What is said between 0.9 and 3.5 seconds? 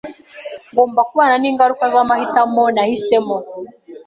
kubana ningaruka zamahitamo nahisemo.